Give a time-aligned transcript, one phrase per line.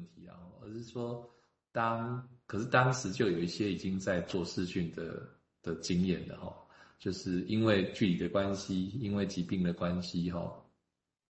[0.00, 1.28] 问题啊，而是说
[1.72, 5.22] 当可是当时就有一些已经在做视讯的
[5.62, 6.54] 的经验的哈，
[6.98, 10.52] 就是因为距离的关系，因为疾病的关系哈，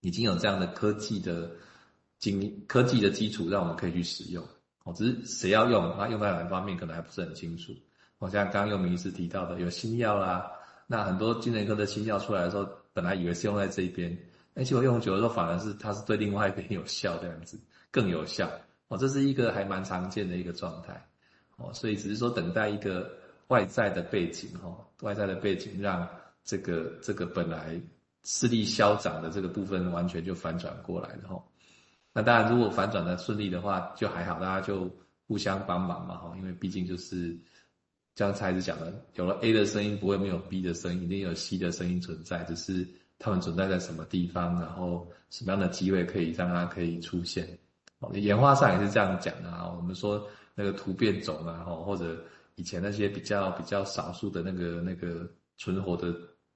[0.01, 1.51] 已经有这样的科技的
[2.19, 4.47] 经科技的基础，让我们可以去使用。
[4.85, 7.73] 哦，只是谁要用，它用在哪方面可能还不是很清楚。
[8.19, 10.51] 好像刚刚又明医师提到的，有新药啦，
[10.87, 14.17] 那很多精神科的新药出来的时候，本来以为是用在这边，
[14.55, 17.59] 哎，结果用久了之后，反而是它是对另外一边有效，这样子
[17.91, 18.51] 更有效。
[18.89, 21.07] 哦，这是一个还蛮常见的一个状态。
[21.57, 23.11] 哦，所以只是说等待一个
[23.49, 26.09] 外在的背景，哈，外在的背景让
[26.45, 27.81] 这个这个本来
[28.25, 31.43] 势力消长的这个部分完全就反转过来了，哈。
[32.13, 34.91] 那当然，如果反转的顺利的话，就还好，大家就
[35.27, 37.37] 互相帮忙嘛，哈，因为毕竟就是
[38.17, 42.87] 刚才是讲的，有了 A 的声音，不会没有 B 的声音，一定有 C 的声音存在，只是
[43.19, 47.47] 他们存在在什么地方，然后什么样的机会可以让它可以出现。
[48.01, 52.25] 哦，演化上也是这样讲的啊，我们说那个突变种啊，哈，或者
[52.57, 56.15] 以前那些比较比较少数的那个那个存活的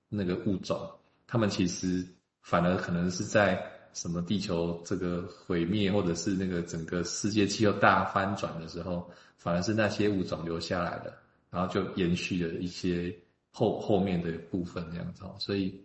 [0.09, 0.79] 那个物种，
[1.27, 2.07] 他们其实
[2.41, 3.69] 反而可能是在。
[3.95, 11.13] 什么地球这个毁灭，或者是那个整个世界气候大翻转的时候，反而是那些物种留下来的，
[11.51, 13.15] 然后就延续了一些
[13.51, 15.23] 后后面的部分这样子。
[15.39, 15.79] 所以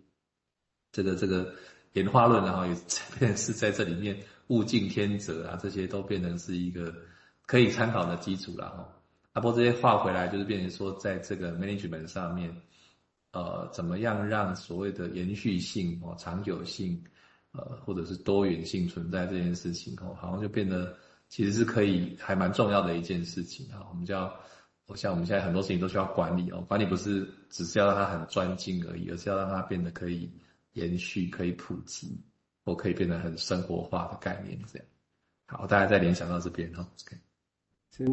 [0.90, 1.52] 这个这个
[1.92, 2.74] 演化论然后也
[3.36, 4.18] 是在这里面
[4.48, 6.94] 物竞天择啊，这些都变成是一个
[7.46, 8.88] 可以参考的基础了哈。
[9.32, 12.54] 啊，不过这些话回来就是变成说，在这个 management 上面，
[13.32, 17.02] 呃，怎么样让所谓的延续性哦，长久性。
[17.50, 20.94] 呃，或者是多元性存在这件事情哦，好像就变得
[21.30, 23.80] 其实是可以还蛮重要的一件事情啊。
[23.88, 24.30] 我们叫，
[24.86, 30.30] 我像我们现在很多事情都需要管理哦，管理不是只是要让它很专精而已，而是要让它变得可以
[30.74, 32.20] 延续、可以普及，
[32.68, 34.86] 我可以变得很生活化的概念这样。
[35.46, 36.86] 好，大家再联想到这边哈。
[37.04, 37.16] OK，
[37.90, 38.06] 先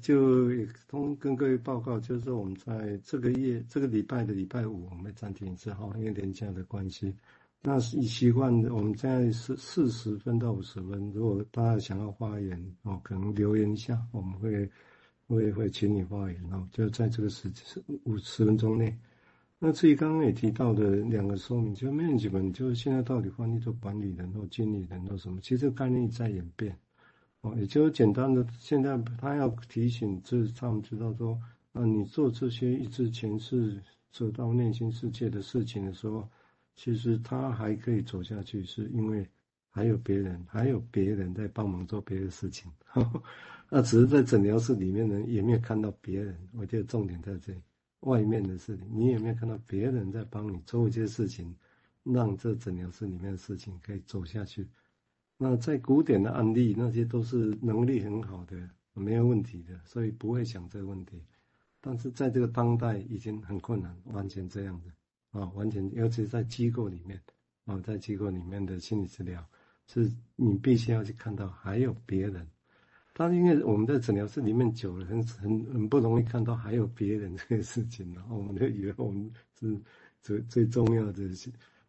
[0.00, 0.50] 就
[0.88, 7.14] 通跟各位报告，就是说我们在这个月这个礼拜的礼拜五，我们暂停之后，因为连假的关系。
[7.60, 11.12] 那是以习惯，我们现在是四十分到五十分。
[11.12, 14.70] 如果大家想要发言哦，可能留言一下，我们会
[15.26, 17.52] 会会请你发言哦，就在这个时
[18.04, 18.96] 五十分钟内。
[19.58, 26.78] 那至于刚刚也提到的两个说明，就 management 就是现在到底翻译做管理人或经理人或什么，其实这个概念在演变
[27.40, 31.40] 哦，也就是简单的，现在他要提醒，就是他们知道说，
[31.72, 36.28] 啊，你做这些一直前世走到内心世界的事情的时候。
[36.78, 39.26] 其实他还可以走下去，是因为
[39.70, 42.70] 还有别人，还有别人在帮忙做别的事情。
[43.70, 46.36] 那只是在诊疗室里面呢，也没有看到别人。
[46.52, 47.58] 我觉得重点在这里，
[48.06, 51.54] 外面的事情，你有没有看到别人在帮你做一些事情，
[52.04, 54.68] 让这诊疗室里面的事情可以走下去？
[55.36, 58.56] 那在古典的案例，那些都是能力很好的，
[58.94, 61.20] 没有问题的，所以不会想这个问题。
[61.80, 64.90] 但是在这个当代，已经很困难，完全这样的。
[65.38, 67.20] 啊，完全，尤其是在机构里面，
[67.64, 69.44] 啊，在机构里面的心理治疗，
[69.86, 72.48] 是你必须要去看到还有别人。
[73.18, 79.80] 但是因为我们在诊疗室里面久了，很很很不容易看到还有别人这个事情，然 后我们就以为我们是
[80.20, 81.22] 最最重要的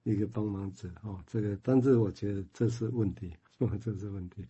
[0.03, 3.33] 一个帮忙者，哦，这个，但是我觉得这是问题，
[3.81, 4.45] 这是问题。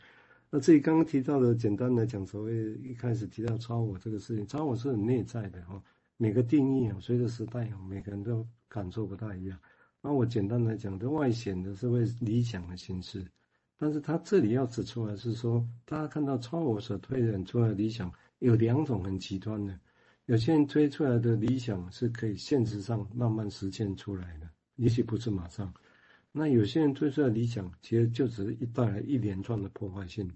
[0.51, 5.81] 那至于刚刚提到的，简单来讲，所谓一开始提到超我这个事情，超我是很内在的，哈。
[6.19, 9.59] 每个定义啊，随着时代啊，每个人都感受不太一样。
[10.01, 13.25] 那我简单来讲，这外显的是为理想的形式，
[13.77, 19.79] 但是他这里要指出来是说，大家看到超我所推演出来的理想有两种很极端的，
[20.25, 25.71] 有些人推出来的理想是可以现实上慢慢实现出来的，也许不是马上。
[26.31, 30.31] 那有些人推出来的理想，其实就只是一带来一连串的破坏性，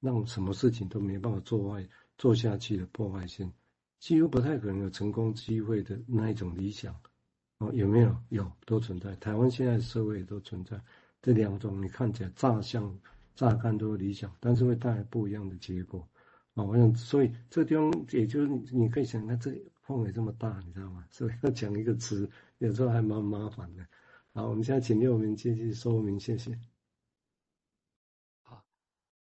[0.00, 1.86] 让什么事情都没办法做坏
[2.18, 3.52] 做下去的破坏性。
[3.98, 6.94] 几乎不太可能有成功机会的那一种理想，
[7.58, 8.16] 哦，有没有？
[8.28, 9.14] 有，都存在。
[9.16, 10.78] 台湾现在社会也都存在
[11.22, 12.98] 这两种，你看起来乍像、
[13.34, 16.08] 乍看都理想，但是会带来不一样的结果。
[16.54, 19.52] 啊，我想，所以这地方也就是你可以想，那这
[19.82, 21.04] 范围这么大，你知道吗？
[21.10, 23.86] 所以要讲一个词，有时候还蛮麻烦的。
[24.32, 26.58] 好，我们现在请六名继续说明，谢谢。
[28.42, 28.64] 好，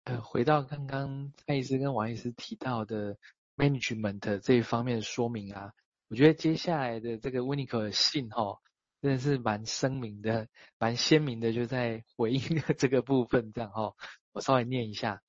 [0.04, 3.16] 呃，回到刚刚蔡医师跟王医师提到的。
[3.54, 5.74] management 这一方面说明啊，
[6.08, 8.58] 我觉得接下来的这个 Winnicott 的信哈，
[9.02, 13.96] 真的是蛮声明的，蛮鲜明的，就在回应的这个部分这样哈。
[14.30, 15.20] 我稍微念一下，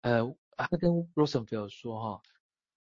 [0.00, 2.22] 呃，他跟 Rosenfeld 说哈，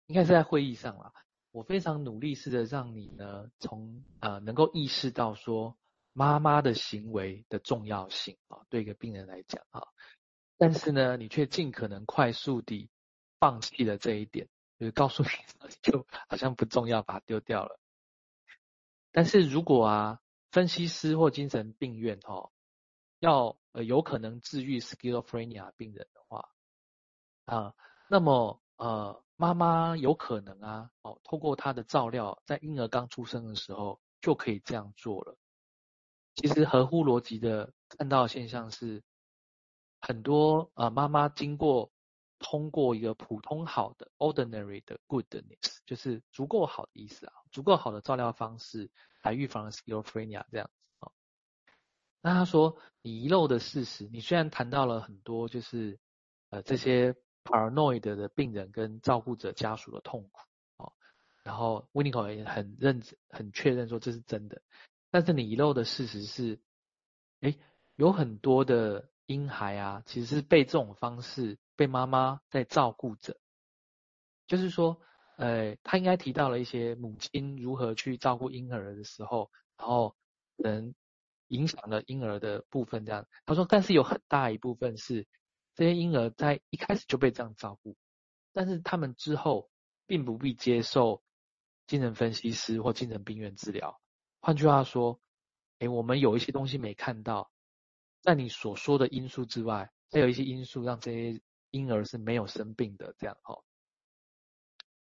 [0.08, 1.14] 应该是在会议上啦，
[1.52, 5.78] 我非常努力试着让你呢，从呃能够意识到说
[6.14, 9.84] 妈妈的行为的重要性啊，对一个病人来讲啊。
[10.58, 12.90] 但是呢，你却尽可能快速地
[13.40, 14.50] 放弃了这一点，
[14.80, 15.30] 就是告诉你，
[15.84, 17.80] 就好像不重要，把它丢掉了。
[19.12, 20.20] 但是如果啊，
[20.52, 22.52] 分析师或精神病院哦，
[23.20, 26.50] 要呃有可能治愈 schizophrenia 病人的话，
[27.46, 27.74] 啊，
[28.08, 35.38] 那么呃妈妈有可能啊，哦，透过她的照料，在婴儿刚出生的时候就可以这样做了。
[36.36, 39.04] 其实合乎逻辑的看到的现象是，
[40.00, 41.92] 很多呃妈妈经过
[42.40, 48.90] 通过一个普通好的 ordinary 的 goodness，就是足够好的意思啊，足够好的照料方式。
[49.22, 51.12] 来预防 schizophrenia 这样子哦。
[52.22, 56.00] 那他说，你遗漏的事实，你虽然谈到了很多，就是
[56.52, 57.14] 呃这些
[57.44, 60.40] paranoid 的病人跟照顾者家属的痛苦
[60.78, 60.94] 哦，
[61.44, 64.62] 然后 w i n n i c o 也很认、很确认说这是真的，
[65.12, 66.62] 但是你遗漏的事实是，
[67.42, 67.60] 诶，
[67.98, 73.38] 有很多的婴孩啊，其实是被这种方式被妈妈在照顾着，
[74.48, 75.00] 就是说。
[75.42, 80.14] 呃，他应该提到了一些母亲如何去照顾婴儿的时候，然后
[80.58, 80.94] 能
[81.48, 83.06] 影响了婴儿的部分。
[83.06, 85.26] 这样，他说，但是有很大一部分是
[85.76, 87.96] 这些婴儿在一开始就被这样照顾，
[88.52, 89.70] 但是他们之后
[90.06, 91.24] 并不必接受
[91.88, 94.02] 精神分析师或精神病院治疗。
[94.42, 95.22] 换句话说，
[95.78, 97.50] 诶，我们有一些东西没看到，
[98.22, 103.16] 在你所说的因素之外，还有一些因素让这些婴儿是没有生病的。
[103.18, 103.64] 这样，哈。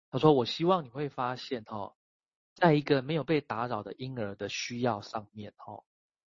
[0.09, 1.95] 他说：“我希望你会发现，哈，
[2.55, 5.83] 在一个没有被打扰的婴儿的需要上面，哈，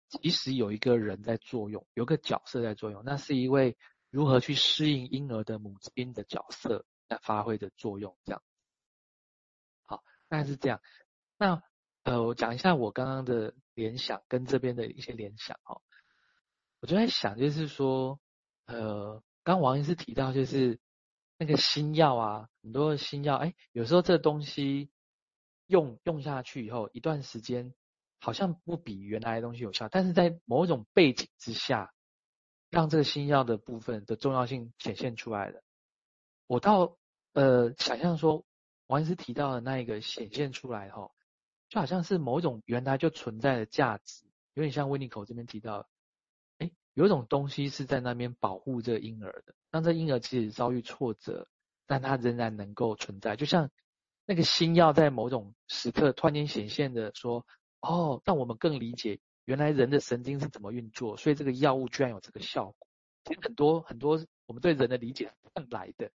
[0.07, 3.77] 其实有一个人在作用，有个角色在作用，那是一位
[4.09, 8.17] 如何去适应婴儿的母亲的角色在发挥的作用。
[8.23, 8.41] 这样，
[9.83, 10.81] 好，大概是这样。
[11.37, 11.61] 那
[12.03, 15.81] 呃，我讲一下我刚刚的联想跟这边的一些联想，哈，
[16.79, 18.19] 我就在想，就是说，
[18.65, 20.79] 呃，刚王医师提到，就是。”
[21.37, 24.89] 那个新药啊，很多的新药，哎，有时候这东西
[25.67, 27.73] 用用下去以后，一段时间
[28.21, 31.91] 好像不比原来的东西有效，但是在某一种背景之下，
[32.69, 35.61] 让这个新药的部分的重要性显现出来了。
[36.47, 36.95] 我倒
[37.33, 38.45] 呃想象说，
[38.87, 41.13] 王医师提到的那一个显现出来后，
[41.67, 44.23] 就好像是某种原来就存在的价值，
[44.53, 45.89] 有点像 Winnicott 这边提到的。
[46.95, 51.45] 有一种东西是在那边保护这个婴儿的，当这婴儿其实遭遇挫折，
[51.85, 53.35] 但他仍然能够存在。
[53.35, 53.69] 就像
[54.25, 57.45] 那个新药在某种时刻突然间显现的说
[57.81, 62.87] ：“哦，让我们更理解原来人的神经是怎么运作，所以这个药物居然有这个效果。”
[63.25, 66.09] 其实很多很多我们对人的理解是来的，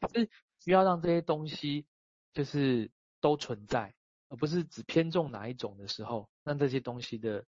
[0.00, 0.30] 可是
[0.60, 1.84] 需要让这些东西
[2.32, 3.92] 就是都存在，
[4.28, 7.44] 而不是只偏重哪一种的时候，让这些东西的。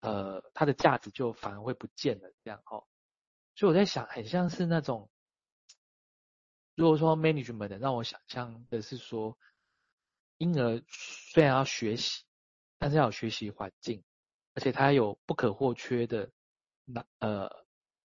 [0.00, 2.84] 呃，它的价值就反而会不见了，这样哦。
[3.54, 5.10] 所以我在想，很像是那种，
[6.74, 9.38] 如果说 management 让我想象的是说，
[10.38, 12.24] 婴儿虽然要学习，
[12.78, 14.04] 但是要有学习环境，
[14.54, 16.30] 而且它有不可或缺的
[16.84, 17.50] 奶，呃，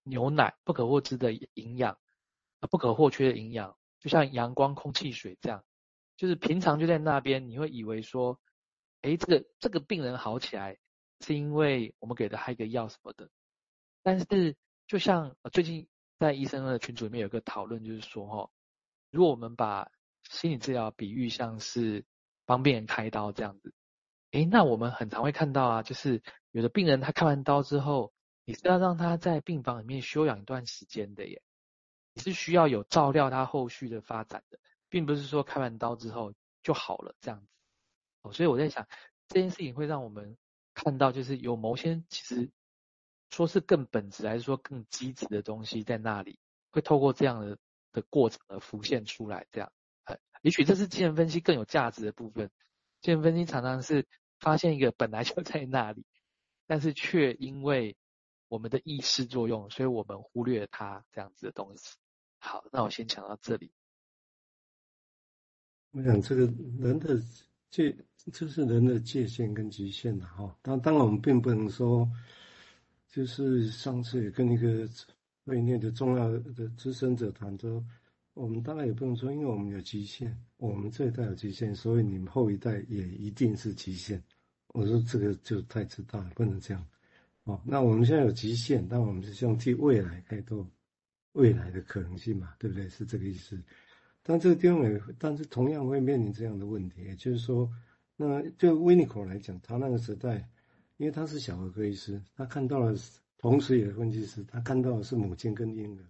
[0.02, 1.98] 牛奶，不可或缺的营养，
[2.70, 5.62] 不可或缺的营养，就像阳光、空气、水这样，
[6.16, 8.40] 就是平常就在那边，你会以为说，
[9.02, 10.78] 诶，这个这个病人好起来。
[11.22, 13.30] 是因为我们给的还有一个药什么的，
[14.02, 15.88] 但是就像最近
[16.18, 18.50] 在医生的群组里面有个讨论，就是说哈，
[19.10, 19.90] 如果我们把
[20.28, 22.04] 心理治疗比喻像是
[22.44, 23.72] 帮病人开刀这样子，
[24.32, 28.12] 诶，那我们很常会看到啊，就是有的病人他开完刀之后，
[28.44, 31.42] 你是要让他在病房里面休养一段时间的耶，
[32.14, 37.46] 你是需要有照料他后续的发展的，并不是说开完刀之后就好了这样子。
[38.22, 38.86] 哦，所以我在想
[39.28, 40.36] 这件事情会让我们。
[40.74, 42.50] 看到就是有某些其实
[43.30, 46.38] 说是更本质还是说更积极的东西在那里，
[46.70, 47.58] 会透过这样的
[47.92, 49.46] 的过程而浮现出来。
[49.50, 49.72] 这样，
[50.40, 52.50] 也许这是精神分析更有价值的部分。
[53.00, 54.06] 精神分析常常是
[54.38, 56.06] 发现一个本来就在那里，
[56.66, 57.96] 但是却因为
[58.48, 61.96] 我们的意识作用，所以我们忽略了它这样子的东西。
[62.38, 63.72] 好，那我先讲到这里。
[65.90, 66.46] 我想这个
[66.80, 67.20] 人的。
[67.74, 67.90] 这
[68.30, 72.08] 这是人的界限跟极限的哈，当当然我们并不能说，
[73.08, 74.88] 就是上次也跟一个
[75.44, 77.84] 会内的重要的资深者谈说，
[78.34, 84.22] 我们当然也不能说，因为我们有极限，我们这一代有极限，所以你们后一代也一定是极限。
[84.68, 86.86] 我说这个就太自大了，不能这样。
[87.44, 90.64] 哦，那我们现在有极限，但我们是希望替未来开拓
[91.32, 92.88] 未来的可能性嘛，对不对？
[92.88, 93.60] 是这个意思。
[94.22, 97.68] 但这个地方也，但是同样会面临这样的问题，也就是说，
[98.16, 100.48] 那就维尼口来讲，他那个时代，
[100.96, 102.94] 因为他是小儿科医师，他看到了
[103.38, 106.04] 同时也是分析师，他看到的是母亲跟婴儿，